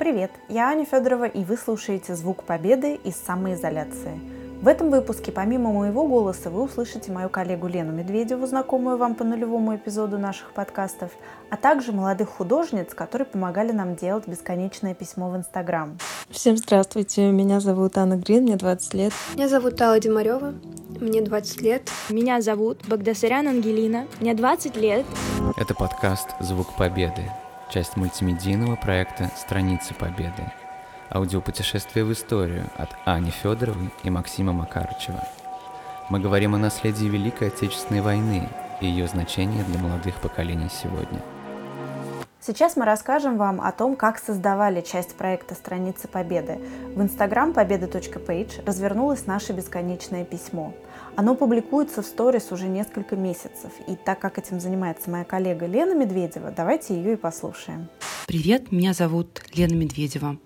[0.00, 4.18] Привет, я Аня Федорова, и вы слушаете «Звук Победы» из самоизоляции.
[4.62, 9.24] В этом выпуске помимо моего голоса вы услышите мою коллегу Лену Медведеву, знакомую вам по
[9.24, 11.10] нулевому эпизоду наших подкастов,
[11.50, 15.98] а также молодых художниц, которые помогали нам делать бесконечное письмо в Инстаграм.
[16.30, 19.12] Всем здравствуйте, меня зовут Анна Грин, мне 20 лет.
[19.34, 20.54] Меня зовут Алла Демарева,
[20.98, 21.90] мне 20 лет.
[22.08, 25.04] Меня зовут Багдасарян Ангелина, мне 20 лет.
[25.58, 27.20] Это подкаст «Звук Победы»,
[27.70, 30.52] часть мультимедийного проекта «Страницы Победы».
[31.10, 35.24] Аудиопутешествие в историю от Ани Федоровой и Максима Макарычева.
[36.08, 38.48] Мы говорим о наследии Великой Отечественной войны
[38.80, 41.20] и ее значении для молодых поколений сегодня.
[42.40, 46.58] Сейчас мы расскажем вам о том, как создавали часть проекта «Страницы Победы».
[46.94, 50.72] В инстаграм победа.пейдж развернулось наше бесконечное письмо.
[51.16, 55.94] Оно публикуется в сторис уже несколько месяцев, и так как этим занимается моя коллега Лена
[55.94, 57.88] Медведева, давайте ее и послушаем.
[58.26, 60.38] Привет, меня зовут Лена Медведева.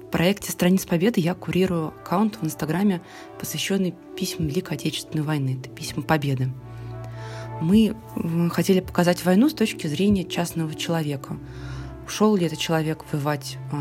[0.00, 3.00] В проекте «Страниц Победы» я курирую аккаунт в Инстаграме,
[3.38, 5.58] посвященный письмам Великой Отечественной войны.
[5.58, 6.50] Это письма Победы
[7.62, 7.94] мы
[8.50, 11.38] хотели показать войну с точки зрения частного человека.
[12.06, 13.76] Ушел ли этот человек воевать э,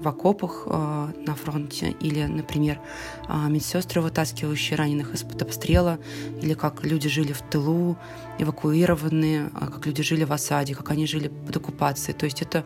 [0.00, 2.80] в окопах э, на фронте, или, например,
[3.28, 5.98] э, медсестры, вытаскивающие раненых из-под обстрела,
[6.42, 7.96] или как люди жили в тылу,
[8.38, 12.16] эвакуированные, как люди жили в осаде, как они жили под оккупацией.
[12.16, 12.64] То есть это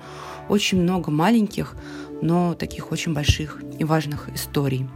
[0.48, 1.76] очень много маленьких,
[2.22, 4.88] но таких очень больших и важных историй.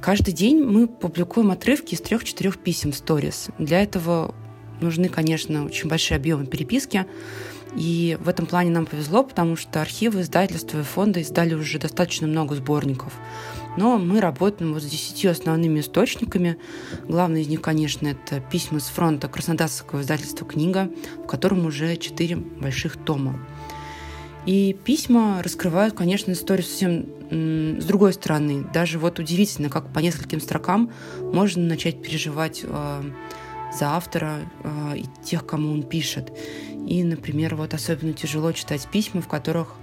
[0.00, 3.48] Каждый день мы публикуем отрывки из трех-четырех писем в сторис.
[3.58, 4.34] Для этого
[4.80, 7.06] нужны, конечно, очень большие объемы переписки.
[7.76, 12.26] И в этом плане нам повезло, потому что архивы, издательства и фонды издали уже достаточно
[12.26, 13.12] много сборников.
[13.76, 16.56] Но мы работаем вот с десятью основными источниками.
[17.06, 20.90] Главный из них, конечно, это письма с фронта Краснодарского издательства «Книга»,
[21.22, 23.38] в котором уже четыре больших тома.
[24.46, 28.64] И письма раскрывают, конечно, историю совсем с другой стороны.
[28.72, 33.02] Даже вот удивительно, как по нескольким строкам можно начать переживать э,
[33.78, 36.32] за автора э, и тех, кому он пишет.
[36.86, 39.74] И, например, вот особенно тяжело читать письма, в которых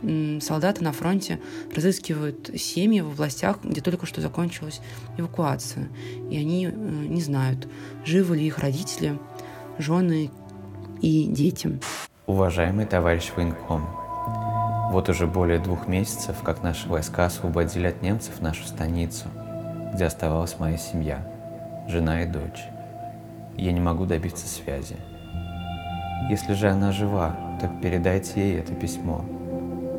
[0.41, 1.39] солдаты на фронте
[1.75, 4.79] разыскивают семьи в областях, где только что закончилась
[5.17, 5.89] эвакуация.
[6.31, 7.67] И они э, не знают,
[8.05, 9.19] живы ли их родители,
[9.77, 10.31] жены
[11.01, 11.79] и дети.
[12.25, 13.85] Уважаемый товарищ военком,
[14.91, 19.25] вот уже более двух месяцев, как наши войска освободили от немцев нашу станицу,
[19.93, 21.27] где оставалась моя семья,
[21.89, 22.63] жена и дочь.
[23.57, 24.95] Я не могу добиться связи.
[26.29, 29.25] Если же она жива, так передайте ей это письмо.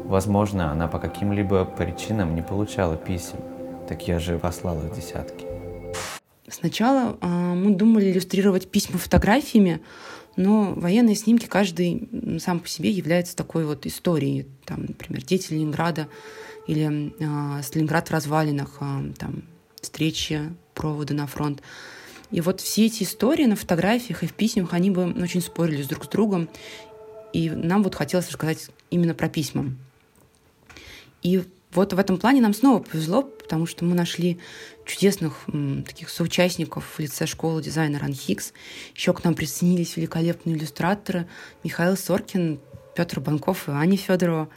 [0.05, 3.39] Возможно, она по каким-либо причинам не получала писем,
[3.89, 5.47] так я же послал их десятки.
[6.49, 9.81] Сначала э, мы думали иллюстрировать письма фотографиями,
[10.37, 14.47] но военные снимки каждый сам по себе является такой вот историей.
[14.65, 16.09] Там, например, дети Ленинграда
[16.67, 19.45] или э, Сталинград в развалинах, э, там,
[19.81, 20.41] встречи,
[20.75, 21.63] проводы на фронт.
[22.31, 26.05] И вот все эти истории на фотографиях и в письмах, они бы очень спорили друг
[26.05, 26.49] с другом.
[27.33, 29.75] И нам вот хотелось рассказать именно про письма.
[31.23, 31.43] И
[31.73, 34.39] вот в этом плане нам снова повезло, потому что мы нашли
[34.85, 38.53] чудесных м, таких соучастников в лице школы дизайна Ранхикс.
[38.95, 41.27] Еще к нам присоединились великолепные иллюстраторы
[41.65, 42.61] Михаил Соркин,
[42.95, 44.49] Петр Банков и Аня Федорова.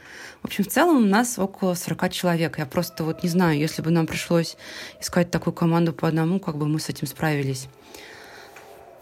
[0.42, 2.58] В общем, в целом у нас около 40 человек.
[2.58, 4.56] Я просто вот не знаю, если бы нам пришлось
[5.00, 7.68] искать такую команду по одному, как бы мы с этим справились.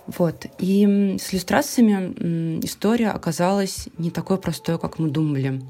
[0.07, 0.47] Вот.
[0.59, 5.63] И с иллюстрациями история оказалась не такой простой, как мы думали.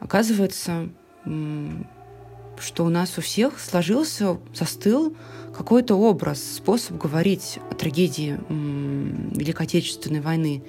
[0.00, 0.88] Оказывается,
[1.24, 5.16] что у нас у всех сложился, застыл
[5.56, 10.62] какой-то образ, способ говорить о трагедии Великой Отечественной войны.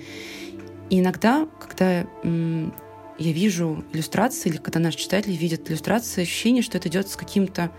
[0.91, 6.89] И иногда, когда я вижу иллюстрации, или когда наши читатели видят иллюстрации, ощущение, что это
[6.89, 7.71] идет с каким-то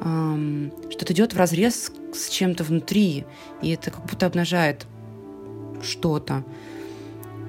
[0.00, 3.24] что это идет в разрез с чем-то внутри,
[3.62, 4.86] и это как будто обнажает
[5.82, 6.44] что-то.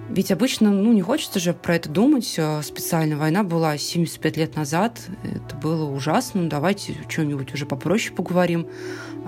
[0.09, 3.15] Ведь обычно, ну, не хочется же про это думать э, специально.
[3.15, 6.41] Война была 75 лет назад, это было ужасно.
[6.41, 8.67] Ну, давайте о чем-нибудь уже попроще поговорим,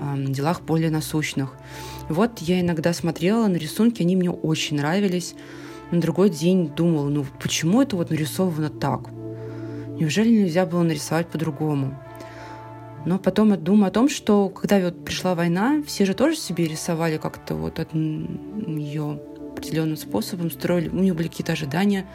[0.00, 1.54] о делах более насущных.
[2.12, 5.34] Вот я иногда смотрела на рисунки, они мне очень нравились.
[5.90, 9.08] На другой день думала, ну, почему это вот нарисовано так?
[9.98, 11.98] Неужели нельзя было нарисовать по-другому?
[13.06, 16.66] Но потом я думаю о том, что когда вот пришла война, все же тоже себе
[16.66, 19.18] рисовали как-то вот от нее
[19.52, 22.06] определенным способом, строили, у них были какие-то ожидания,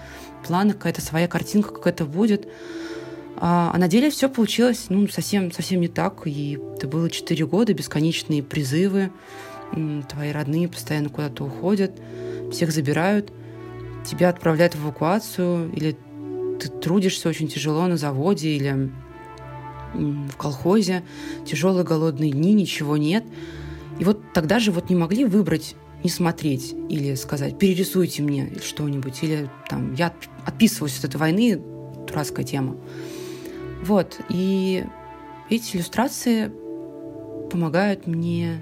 [0.46, 2.48] планы, какая-то своя картинка, как это будет.
[3.36, 6.28] А, а на деле все получилось ну, совсем, совсем не так.
[6.28, 9.10] И это было четыре года, бесконечные призывы.
[10.10, 11.92] Твои родные постоянно куда-то уходят,
[12.52, 13.32] всех забирают,
[14.06, 15.98] тебя отправляют в эвакуацию или
[16.60, 18.92] ты трудишься очень тяжело на заводе или
[19.94, 21.04] в колхозе,
[21.46, 23.24] тяжелые голодные дни, ничего нет.
[24.00, 29.24] И вот тогда же вот не могли выбрать не смотреть или сказать, перерисуйте мне что-нибудь,
[29.24, 30.14] или там, я
[30.46, 31.60] отписываюсь от этой войны,
[32.08, 32.78] дурацкая тема.
[33.84, 34.86] Вот, и
[35.50, 36.52] эти иллюстрации
[37.50, 38.62] помогают мне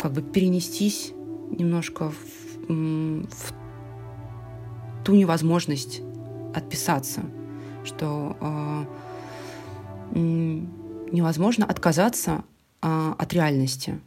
[0.00, 1.12] как бы перенестись
[1.50, 3.52] немножко в, в
[5.04, 6.02] ту невозможность
[6.54, 7.22] отписаться,
[7.84, 8.84] что э,
[10.14, 12.44] невозможно отказаться
[12.82, 14.00] э, от реальности.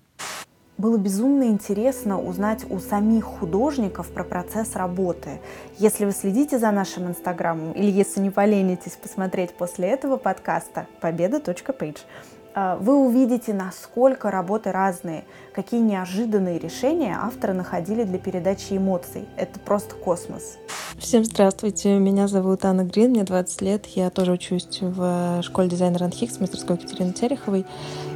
[0.77, 5.39] Было безумно интересно узнать у самих художников про процесс работы.
[5.77, 11.99] Если вы следите за нашим инстаграмом или если не поленитесь посмотреть после этого подкаста победа.page,
[11.99, 19.27] а, вы увидите, насколько работы разные, какие неожиданные решения авторы находили для передачи эмоций.
[19.35, 20.57] Это просто космос.
[20.97, 25.97] Всем здравствуйте, меня зовут Анна Грин, мне 20 лет, я тоже учусь в школе дизайна
[25.97, 27.65] Ранхикс, мастерской Екатерины Тереховой.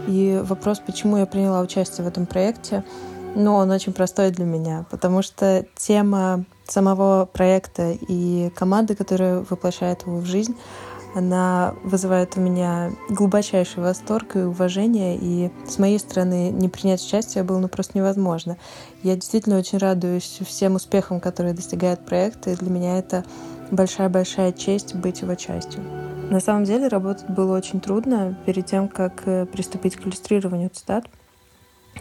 [0.07, 2.85] И вопрос, почему я приняла участие в этом проекте,
[3.35, 10.03] ну, он очень простой для меня, потому что тема самого проекта и команды, которая воплощает
[10.03, 10.55] его в жизнь,
[11.15, 17.43] она вызывает у меня глубочайший восторг и уважение, и с моей стороны не принять участие
[17.43, 18.57] было ну, просто невозможно.
[19.03, 23.23] Я действительно очень радуюсь всем успехам, которые достигает проект, и для меня это
[23.71, 25.81] большая-большая честь быть его частью.
[26.29, 31.05] На самом деле работать было очень трудно перед тем, как э, приступить к иллюстрированию цитат.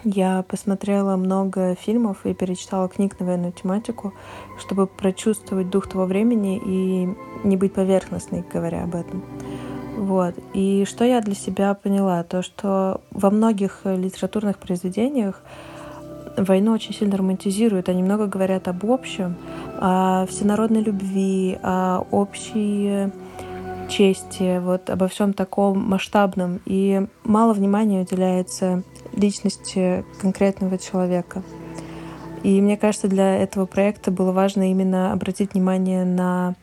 [0.03, 4.13] Я посмотрела много фильмов и перечитала книг на военную тематику,
[4.57, 7.09] чтобы прочувствовать дух того времени и
[7.43, 9.23] не быть поверхностной, говоря об этом.
[9.97, 10.35] Вот.
[10.53, 12.23] И что я для себя поняла?
[12.23, 15.41] То, что во многих литературных произведениях
[16.37, 17.89] войну очень сильно романтизируют.
[17.89, 19.35] Они много говорят об общем,
[19.77, 23.11] о всенародной любви, о общей
[23.89, 26.61] чести, вот обо всем таком масштабном.
[26.65, 28.83] И мало внимания уделяется
[29.13, 31.43] личности конкретного человека.
[32.43, 36.55] И мне кажется, для этого проекта было важно именно обратить внимание на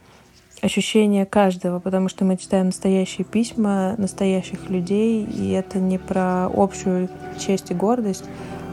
[0.62, 7.10] ощущения каждого, потому что мы читаем настоящие письма настоящих людей, и это не про общую
[7.38, 8.24] честь и гордость,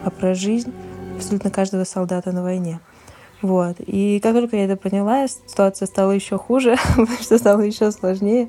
[0.02, 0.72] а про жизнь
[1.16, 2.80] абсолютно каждого солдата на войне.
[3.44, 3.76] Вот.
[3.86, 6.76] И как только я это поняла, ситуация стала еще хуже,
[7.20, 8.48] что стало еще сложнее.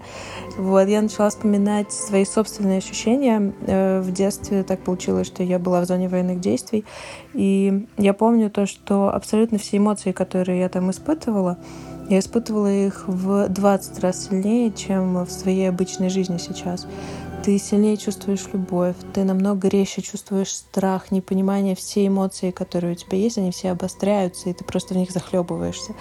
[0.57, 0.87] Вот.
[0.87, 3.53] Я начала вспоминать свои собственные ощущения.
[3.67, 6.85] Э, в детстве так получилось, что я была в зоне военных действий.
[7.33, 11.57] И я помню то, что абсолютно все эмоции, которые я там испытывала,
[12.07, 16.87] я испытывала их в 20 раз сильнее, чем в своей обычной жизни сейчас
[17.45, 23.19] ты сильнее чувствуешь любовь, ты намного резче чувствуешь страх, непонимание, все эмоции, которые у тебя
[23.19, 25.93] есть, они все обостряются, и ты просто в них захлебываешься.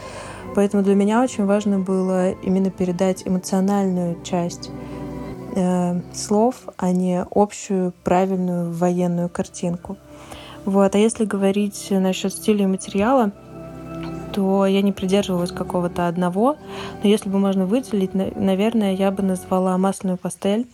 [0.55, 4.71] Поэтому для меня очень важно было именно передать эмоциональную часть
[5.55, 9.99] э, слов, а не общую правильную военную картинку.
[10.65, 10.95] Вот.
[10.95, 13.33] А если говорить насчет стиля и материала,
[14.33, 16.57] то я не придерживалась какого-то одного,
[17.03, 20.67] но если бы можно выделить, наверное, я бы назвала масляную пастель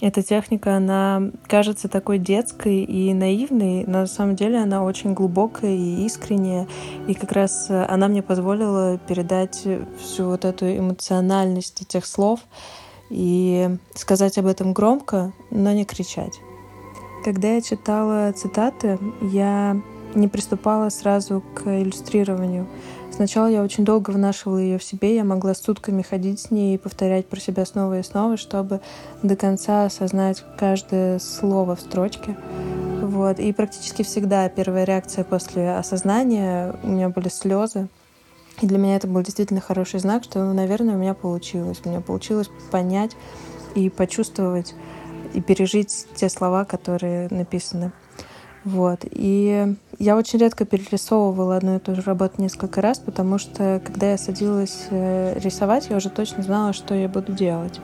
[0.00, 5.74] эта техника, она кажется такой детской и наивной, но на самом деле она очень глубокая
[5.74, 6.68] и искренняя.
[7.06, 9.66] И как раз э, она мне позволила передать
[9.98, 12.40] всю вот эту эмоциональность этих слов
[13.08, 16.40] и сказать об этом громко, но не кричать.
[17.24, 19.80] Когда я читала цитаты, я
[20.14, 22.66] не приступала сразу к иллюстрированию.
[23.16, 26.78] Сначала я очень долго вынашивала ее в себе, я могла сутками ходить с ней и
[26.78, 28.82] повторять про себя снова и снова, чтобы
[29.22, 32.36] до конца осознать каждое слово в строчке.
[33.00, 33.40] Вот.
[33.40, 37.88] И практически всегда первая реакция после осознания у меня были слезы.
[38.60, 41.80] И для меня это был действительно хороший знак, что, ну, наверное, у меня получилось.
[41.86, 43.16] У меня получилось понять
[43.74, 44.74] и почувствовать
[45.32, 47.92] и пережить те слова, которые написаны.
[48.66, 49.04] Вот.
[49.12, 54.10] И я очень редко перерисовывала одну и ту же работу несколько раз, потому что когда
[54.10, 57.80] я садилась э, рисовать, я уже точно знала, что я буду делать.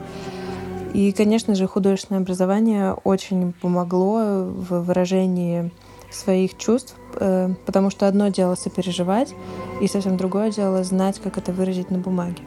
[0.93, 5.71] И, конечно же, художественное образование очень помогло в выражении
[6.11, 9.35] своих чувств, э, потому что одно дело сопереживать,
[9.81, 12.43] и совсем другое дело знать, как это выразить на бумаге.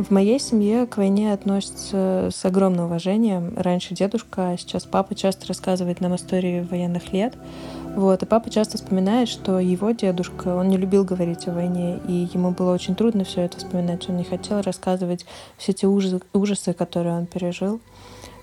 [0.00, 3.52] В моей семье к войне относятся с огромным уважением.
[3.54, 7.36] Раньше дедушка, а сейчас папа часто рассказывает нам истории военных лет.
[7.94, 12.28] Вот, и папа часто вспоминает, что его дедушка, он не любил говорить о войне, и
[12.32, 15.26] ему было очень трудно все это вспоминать, он не хотел рассказывать
[15.58, 17.78] все те ужасы, ужасы, которые он пережил.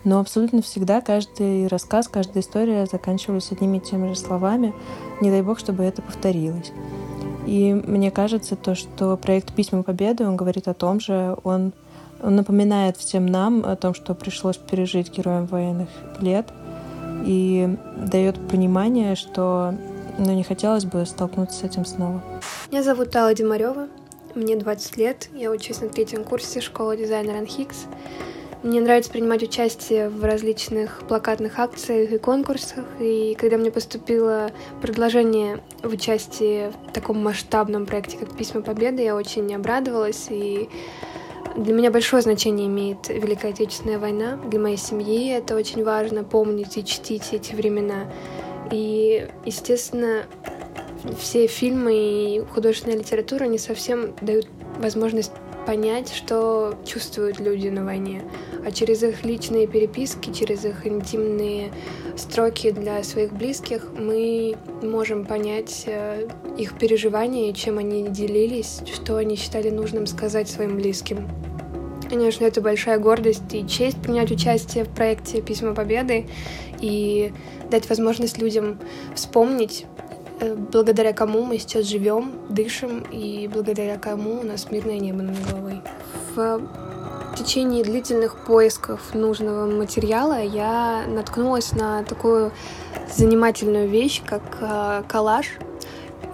[0.03, 4.75] Но абсолютно всегда каждый рассказ, каждая история заканчивалась одними и теми же словами.
[5.21, 6.71] Не дай бог, чтобы это повторилось.
[7.47, 11.71] И мне кажется, то, что проект «Письма Победы», он говорит о том же, он,
[12.21, 15.87] он напоминает всем нам о том, что пришлось пережить героям военных
[16.19, 16.45] лет,
[17.25, 19.73] и дает понимание, что
[20.17, 22.21] ну, не хотелось бы столкнуться с этим снова.
[22.69, 23.87] Меня зовут Алла Демарева,
[24.35, 27.85] мне 20 лет, я учусь на третьем курсе школы дизайна Ранхикс.
[28.67, 35.63] Мне нравится принимать участие в различных плакатных акциях и конкурсах, и когда мне поступило предложение
[35.83, 40.67] в участии в таком масштабном проекте, как «Письма Победы», я очень обрадовалась, и
[41.55, 44.35] для меня большое значение имеет Великая Отечественная война.
[44.35, 48.11] Для моей семьи это очень важно помнить и чтить эти времена.
[48.69, 50.23] И, естественно,
[51.17, 55.31] все фильмы и художественная литература не совсем дают возможность
[55.67, 58.23] понять, что чувствуют люди на войне.
[58.65, 61.73] А через их личные переписки, через их интимные
[62.15, 69.35] строки для своих близких мы можем понять э, их переживания, чем они делились, что они
[69.35, 71.27] считали нужным сказать своим близким.
[72.09, 76.27] Конечно, это большая гордость и честь принять участие в проекте «Письма Победы»
[76.79, 77.33] и
[77.69, 78.79] дать возможность людям
[79.15, 79.85] вспомнить,
[80.39, 85.81] благодаря кому мы сейчас живем, дышим и благодаря кому у нас мирное небо над головой.
[86.35, 86.61] В
[87.35, 92.51] течение длительных поисков нужного материала я наткнулась на такую
[93.15, 95.47] занимательную вещь, как э, коллаж.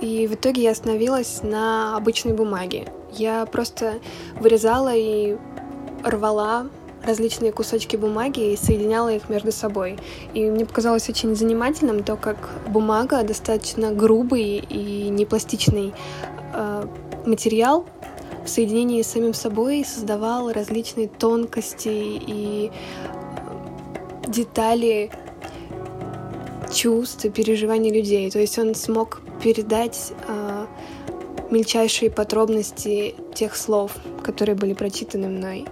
[0.02, 2.88] И в итоге я остановилась на обычной бумаге.
[3.12, 3.96] Я просто
[4.40, 5.38] вырезала и
[6.04, 6.68] рвала
[7.06, 9.98] различные кусочки бумаги и соединяла их между собой.
[10.34, 15.94] И мне показалось очень занимательным то, как бумага достаточно грубый и непластичный
[16.54, 16.86] э,
[17.26, 17.86] материал
[18.46, 25.12] в соединении с самим собой создавал различные тонкости и э, детали
[26.74, 28.30] чувств и переживаний людей.
[28.32, 30.66] То есть он смог передать э,
[31.52, 35.66] мельчайшие подробности тех слов, которые были прочитаны мной.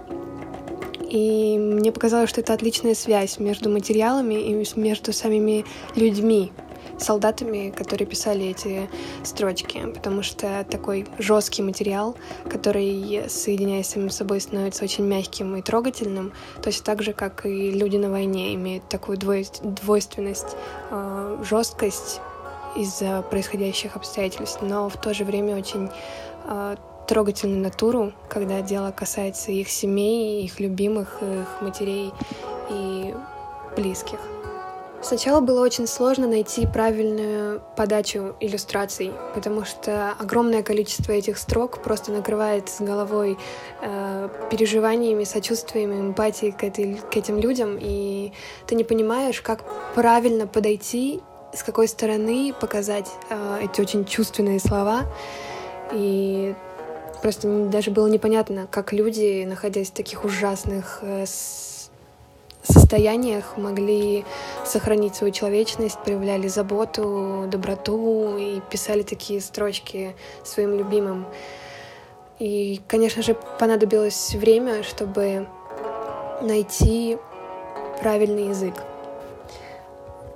[1.12, 6.52] И мне показалось, что это отличная связь между материалами и между самими людьми,
[6.96, 8.88] солдатами, которые писали эти
[9.22, 12.16] строчки, потому что такой жесткий материал,
[12.48, 17.70] который, соединяясь с самим собой, становится очень мягким и трогательным, точно так же, как и
[17.70, 20.56] люди на войне имеют такую двойственность,
[20.90, 22.22] э, жесткость
[22.74, 25.90] из-за происходящих обстоятельств, но в то же время очень
[26.46, 26.76] э,
[27.12, 32.10] трогательную натуру, когда дело касается их семей, их любимых, их матерей
[32.70, 33.14] и
[33.76, 34.18] близких.
[35.02, 42.12] Сначала было очень сложно найти правильную подачу иллюстраций, потому что огромное количество этих строк просто
[42.12, 43.36] накрывает с головой
[43.82, 48.32] э, переживаниями, сочувствиями, эмпатией к, этой, к этим людям, и
[48.66, 49.64] ты не понимаешь, как
[49.94, 51.20] правильно подойти,
[51.52, 55.02] с какой стороны показать э, эти очень чувственные слова.
[55.92, 56.54] И
[57.22, 61.24] Просто даже было непонятно, как люди, находясь в таких ужасных э,
[62.64, 64.24] состояниях, могли
[64.66, 71.26] сохранить свою человечность, проявляли заботу, доброту и писали такие строчки своим любимым.
[72.40, 75.46] И, конечно же, понадобилось время, чтобы
[76.42, 77.18] найти
[78.00, 78.74] правильный язык.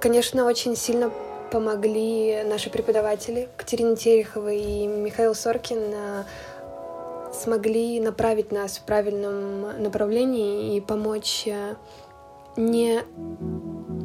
[0.00, 1.10] Конечно, очень сильно
[1.50, 6.24] помогли наши преподаватели Катерина Терехова и Михаил Соркин
[7.36, 11.74] смогли направить нас в правильном направлении и помочь э,
[12.56, 13.00] не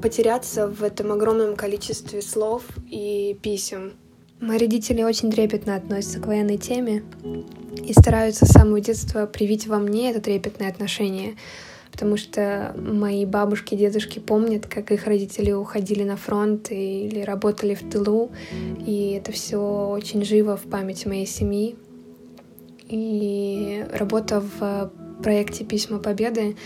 [0.01, 3.93] потеряться в этом огромном количестве слов и писем.
[4.39, 7.03] Мои родители очень трепетно относятся к военной теме
[7.77, 11.35] и стараются с самого детства привить во мне это трепетное отношение,
[11.91, 17.75] потому что мои бабушки и дедушки помнят, как их родители уходили на фронт или работали
[17.75, 18.31] в тылу,
[18.87, 21.75] и это все очень живо в памяти моей семьи.
[22.91, 24.91] И работа в
[25.23, 26.57] проекте «Письма Победы»,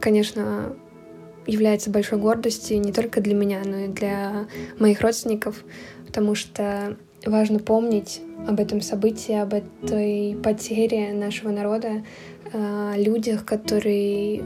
[0.00, 0.74] конечно,
[1.46, 4.46] является большой гордостью не только для меня, но и для
[4.78, 5.64] моих родственников,
[6.06, 12.04] потому что важно помнить об этом событии, об этой потере нашего народа,
[12.54, 14.42] о людях, которые,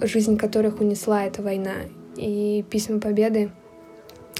[0.00, 1.74] жизнь которых унесла эта война.
[2.16, 3.50] И «Письма Победы»,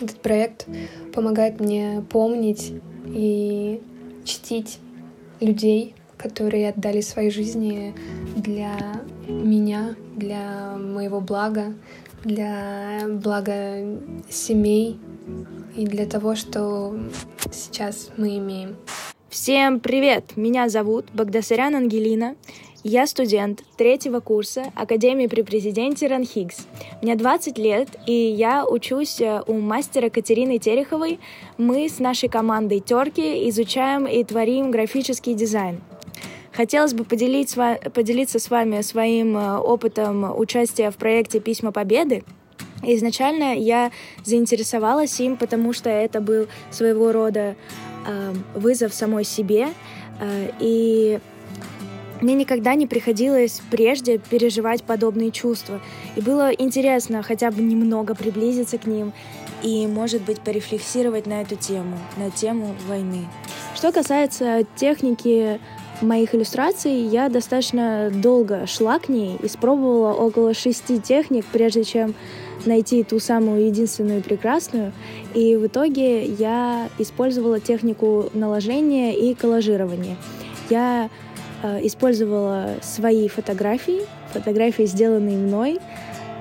[0.01, 0.67] этот проект
[1.13, 2.73] помогает мне помнить
[3.07, 3.83] и
[4.25, 4.79] чтить
[5.41, 7.95] людей, которые отдали свои жизни
[8.37, 8.77] для
[9.27, 11.75] меня, для моего блага,
[12.25, 14.99] для блага семей
[15.77, 16.99] и для того, что
[17.51, 18.77] сейчас мы имеем.
[19.31, 20.37] Всем привет!
[20.37, 22.35] Меня зовут Багдасарян Ангелина.
[22.83, 26.67] Я студент третьего курса Академии при президенте Ранхикс.
[27.03, 31.21] Мне 20 лет, и я учусь э, у мастера Катерины Тереховой.
[31.59, 35.83] Мы с нашей командой Терки изучаем и творим графический дизайн.
[36.53, 37.55] Хотелось бы поделить,
[37.93, 42.25] поделиться с вами своим э, опытом участия в проекте «Письма Победы».
[42.83, 43.91] Изначально я
[44.25, 47.57] заинтересовалась им, потому что это был своего рода
[48.07, 49.69] э, вызов самой себе,
[50.59, 51.19] и
[52.21, 55.81] мне никогда не приходилось прежде переживать подобные чувства.
[56.17, 59.13] И было интересно хотя бы немного приблизиться к ним
[59.63, 63.27] и, может быть, порефлексировать на эту тему, на тему войны.
[63.75, 65.61] Что касается техники
[66.03, 72.15] моих иллюстраций, я достаточно долго шла к ней, и испробовала около шести техник, прежде чем
[72.65, 74.93] найти ту самую единственную прекрасную.
[75.35, 80.17] И в итоге я использовала технику наложения и коллажирования.
[80.69, 81.11] Я
[81.83, 84.01] использовала свои фотографии,
[84.33, 85.79] фотографии, сделанные мной,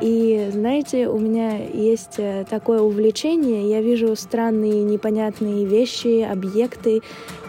[0.01, 7.01] и знаете, у меня есть э, такое увлечение, я вижу странные непонятные вещи, объекты,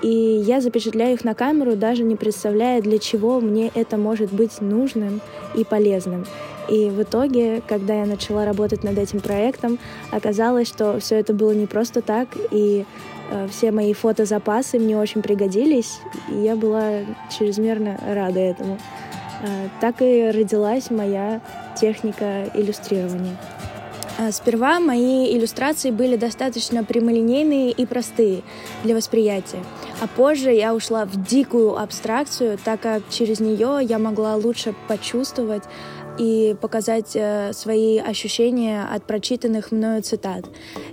[0.03, 4.61] и я запечатляю их на камеру, даже не представляя, для чего мне это может быть
[4.61, 5.21] нужным
[5.55, 6.27] и полезным.
[6.69, 9.79] И в итоге, когда я начала работать над этим проектом,
[10.11, 12.85] оказалось, что все это было не просто так, и э,
[13.51, 18.79] все мои фотозапасы мне очень пригодились, и я была чрезмерно рада этому.
[19.43, 21.41] Э, так и родилась моя
[21.81, 23.37] техника иллюстрирования.
[24.19, 28.43] Э, сперва мои иллюстрации были достаточно прямолинейные и простые
[28.85, 29.65] для восприятия,
[30.01, 35.65] а позже я ушла в дикую абстракцию, так как через нее я могла лучше почувствовать
[36.19, 40.45] и показать э, свои ощущения от прочитанных мною цитат.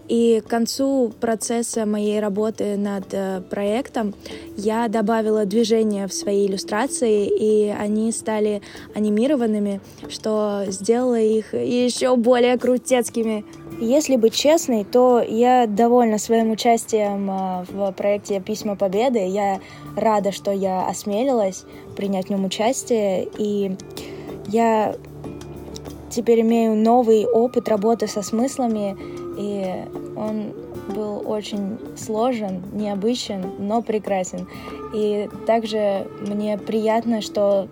[0.08, 4.14] И к концу процесса моей работы над э, проектом
[4.56, 8.62] я добавила движения в свои иллюстрации, и они стали
[8.96, 13.46] анимированными, что сделало их еще более крутецкими.
[13.80, 19.28] Если быть честной, то я довольна своим участием э, в проекте «Письма Победы».
[19.28, 19.60] Я
[19.96, 23.76] рада, что я осмелилась принять в нем участие, и
[24.48, 24.96] я
[26.10, 28.98] теперь имею новый опыт работы со смыслами,
[29.38, 30.54] и он
[30.94, 34.48] был очень сложен, необычен, но прекрасен.
[34.94, 37.68] И также мне приятно, что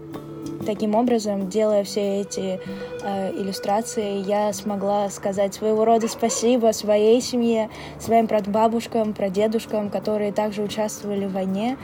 [0.66, 2.60] таким образом, делая все эти
[3.04, 10.62] э, иллюстрации, я смогла сказать своего рода спасибо своей семье, своим прадбабушкам, прадедушкам, которые также
[10.62, 11.78] участвовали в войне.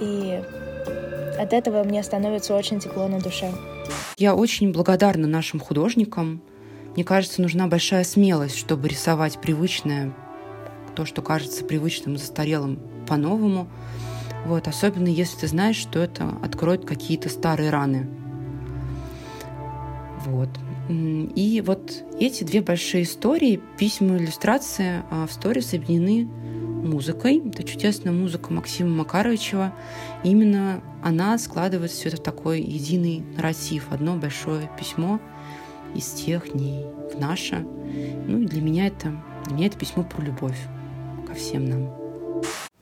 [0.00, 0.40] И
[1.38, 3.50] от этого мне становится очень тепло на душе.
[4.16, 6.42] Я очень благодарна нашим художникам.
[6.94, 10.14] Мне кажется, нужна большая смелость, чтобы рисовать привычное,
[10.94, 13.68] то, что кажется привычным, застарелым по-новому.
[14.46, 18.08] Вот, особенно если ты знаешь, что это откроет какие-то старые раны.
[20.26, 20.48] Вот.
[20.88, 26.28] И вот эти две большие истории, письма и иллюстрации а, в истории соединены
[26.82, 27.42] музыкой.
[27.46, 29.72] Это чудесная музыка Максима Макаровичева.
[30.24, 35.20] Именно она складывает все это в такой единый нарратив, одно большое письмо
[35.94, 37.58] из тех дней в наше.
[38.26, 39.12] Ну для меня это,
[39.46, 40.58] для меня это письмо про любовь
[41.26, 42.00] ко всем нам.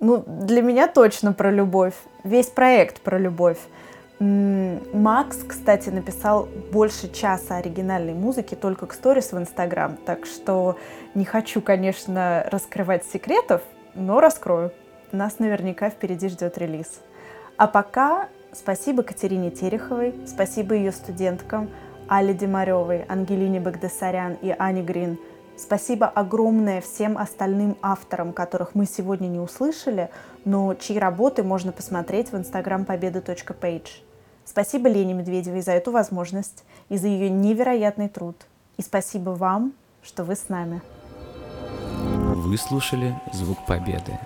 [0.01, 1.95] Ну, для меня точно про любовь.
[2.23, 3.59] Весь проект про любовь.
[4.21, 10.77] Макс, кстати, написал больше часа оригинальной музыки только к сторис в Инстаграм, так что
[11.15, 13.63] не хочу, конечно, раскрывать секретов,
[13.99, 14.73] но раскрою.
[15.13, 17.01] Нас наверняка впереди ждет релиз.
[17.57, 21.71] А пока спасибо Катерине Тереховой, спасибо ее студенткам
[22.09, 25.19] Али Демаревой, Ангелине Багдасарян и Ане Грин.
[25.57, 30.09] Спасибо огромное всем остальным авторам, которых мы сегодня не услышали,
[30.45, 34.03] но чьи работы можно посмотреть в инстаграм победа.page.
[34.45, 38.37] Спасибо Лене Медведевой за эту возможность и за ее невероятный труд.
[38.77, 40.81] И спасибо вам, что вы с нами.
[42.49, 44.19] Вы слушали «Звук Победы».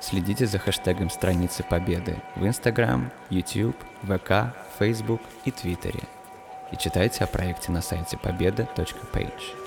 [0.00, 3.74] Следите за хэштегом страницы Победы в Instagram, YouTube,
[4.04, 6.04] ВК, Facebook и Твиттере.
[6.70, 9.65] И читайте о проекте на сайте победа.page.